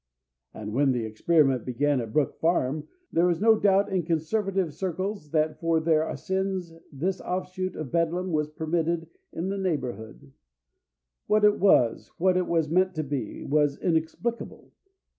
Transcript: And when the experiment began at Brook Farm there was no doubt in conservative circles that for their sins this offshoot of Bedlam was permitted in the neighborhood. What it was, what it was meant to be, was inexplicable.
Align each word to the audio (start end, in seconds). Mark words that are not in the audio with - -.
And 0.51 0.73
when 0.73 0.93
the 0.93 1.05
experiment 1.05 1.63
began 1.63 2.01
at 2.01 2.11
Brook 2.11 2.39
Farm 2.39 2.87
there 3.11 3.27
was 3.27 3.39
no 3.39 3.55
doubt 3.59 3.91
in 3.93 4.01
conservative 4.01 4.73
circles 4.73 5.29
that 5.29 5.59
for 5.59 5.79
their 5.79 6.17
sins 6.17 6.73
this 6.91 7.21
offshoot 7.21 7.75
of 7.75 7.91
Bedlam 7.91 8.31
was 8.31 8.49
permitted 8.49 9.11
in 9.31 9.49
the 9.49 9.59
neighborhood. 9.59 10.31
What 11.27 11.43
it 11.45 11.59
was, 11.59 12.07
what 12.17 12.35
it 12.35 12.47
was 12.47 12.67
meant 12.67 12.95
to 12.95 13.03
be, 13.03 13.43
was 13.43 13.77
inexplicable. 13.77 14.71